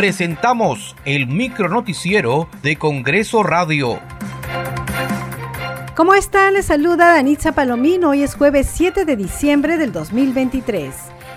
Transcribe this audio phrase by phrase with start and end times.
[0.00, 4.00] presentamos el micronoticiero de Congreso Radio.
[5.94, 6.54] ¿Cómo están?
[6.54, 8.08] Les saluda Danitza Palomino.
[8.08, 10.94] Hoy es jueves 7 de diciembre del 2023.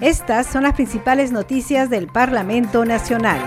[0.00, 3.40] Estas son las principales noticias del Parlamento Nacional.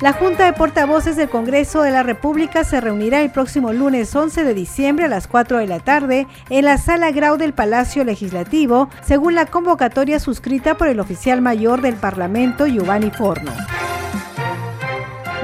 [0.00, 4.42] La Junta de Portavoces del Congreso de la República se reunirá el próximo lunes 11
[4.42, 8.90] de diciembre a las 4 de la tarde en la Sala Grau del Palacio Legislativo,
[9.02, 13.52] según la convocatoria suscrita por el oficial mayor del Parlamento, Giovanni Forno.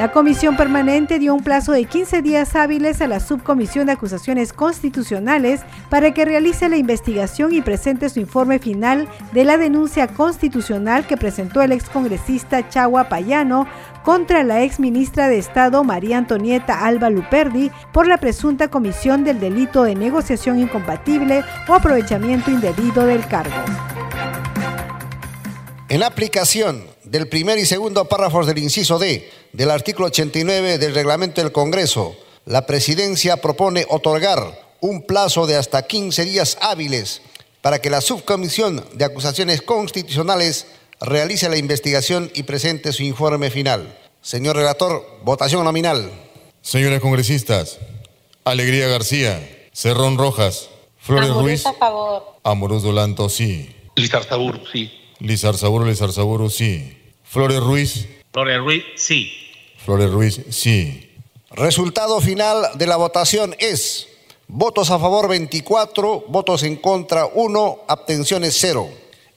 [0.01, 4.55] La comisión permanente dio un plazo de 15 días hábiles a la subcomisión de acusaciones
[4.55, 5.61] constitucionales
[5.91, 11.19] para que realice la investigación y presente su informe final de la denuncia constitucional que
[11.19, 13.67] presentó el excongresista Chagua Payano
[14.03, 19.39] contra la ex ministra de Estado María Antonieta Alba Luperdi por la presunta comisión del
[19.39, 23.90] delito de negociación incompatible o aprovechamiento indebido del cargo.
[25.91, 31.43] En aplicación del primer y segundo párrafos del inciso D del artículo 89 del reglamento
[31.43, 32.17] del Congreso,
[32.47, 37.23] la presidencia propone otorgar un plazo de hasta 15 días hábiles
[37.61, 40.69] para que la subcomisión de acusaciones constitucionales
[41.01, 43.99] realice la investigación y presente su informe final.
[44.23, 46.09] Señor relator, votación nominal.
[46.63, 47.81] Señores congresistas,
[48.45, 50.69] Alegría García, Cerrón Rojas,
[51.01, 51.67] Flores Ruiz.
[51.67, 52.37] a favor.
[52.45, 53.75] Amorós Dolanto, sí.
[53.97, 55.00] Lizar Saburo, sí.
[55.21, 56.97] Lizar Saburo, Lizar Saburo, sí.
[57.23, 58.09] Flores Ruiz.
[58.33, 59.33] Flores Ruiz, sí.
[59.85, 61.11] Flores Ruiz, sí.
[61.51, 64.09] Resultado final de la votación es
[64.49, 68.89] votos a favor 24, votos en contra 1, abstenciones 0.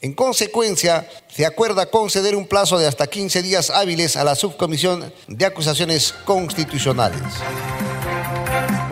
[0.01, 5.13] En consecuencia, se acuerda conceder un plazo de hasta 15 días hábiles a la Subcomisión
[5.27, 7.21] de Acusaciones Constitucionales.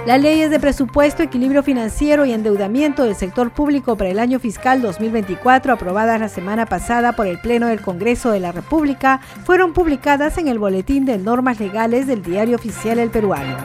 [0.06, 4.82] Las leyes de presupuesto, equilibrio financiero y endeudamiento del sector público para el año fiscal
[4.82, 10.40] 2024, aprobadas la semana pasada por el Pleno del Congreso de la República, fueron publicadas
[10.40, 13.58] en el Boletín de Normas Legales del Diario Oficial El Peruano.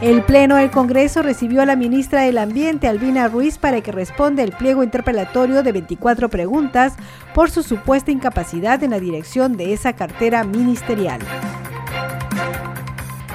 [0.00, 4.42] El Pleno del Congreso recibió a la ministra del Ambiente, Albina Ruiz, para que responda
[4.42, 6.94] el pliego interpelatorio de 24 preguntas
[7.32, 11.20] por su supuesta incapacidad en la dirección de esa cartera ministerial.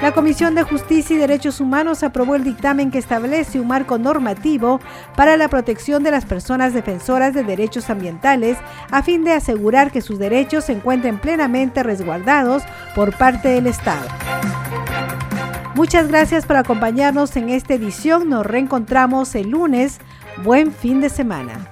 [0.02, 4.80] La Comisión de Justicia y Derechos Humanos aprobó el dictamen que establece un marco normativo
[5.14, 8.58] para la protección de las personas defensoras de derechos ambientales
[8.90, 12.64] a fin de asegurar que sus derechos se encuentren plenamente resguardados
[12.96, 14.08] por parte del Estado.
[15.76, 18.28] Muchas gracias por acompañarnos en esta edición.
[18.28, 20.00] Nos reencontramos el lunes.
[20.42, 21.71] Buen fin de semana.